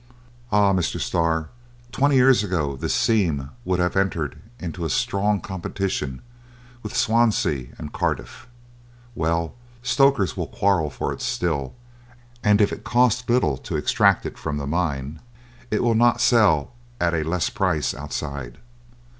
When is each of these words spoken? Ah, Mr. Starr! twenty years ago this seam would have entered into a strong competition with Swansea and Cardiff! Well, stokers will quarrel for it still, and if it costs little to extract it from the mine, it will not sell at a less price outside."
Ah, 0.51 0.73
Mr. 0.73 0.99
Starr! 0.99 1.49
twenty 1.91 2.15
years 2.15 2.43
ago 2.43 2.75
this 2.75 2.95
seam 2.95 3.51
would 3.63 3.79
have 3.79 3.95
entered 3.95 4.41
into 4.59 4.83
a 4.83 4.89
strong 4.89 5.39
competition 5.39 6.23
with 6.81 6.97
Swansea 6.97 7.67
and 7.77 7.93
Cardiff! 7.93 8.47
Well, 9.13 9.53
stokers 9.83 10.35
will 10.35 10.47
quarrel 10.47 10.89
for 10.89 11.13
it 11.13 11.21
still, 11.21 11.75
and 12.43 12.61
if 12.61 12.73
it 12.73 12.83
costs 12.83 13.29
little 13.29 13.57
to 13.57 13.75
extract 13.77 14.25
it 14.25 14.39
from 14.39 14.57
the 14.57 14.65
mine, 14.65 15.19
it 15.69 15.83
will 15.83 15.93
not 15.93 16.19
sell 16.19 16.71
at 16.99 17.13
a 17.13 17.21
less 17.21 17.51
price 17.51 17.93
outside." 17.93 18.57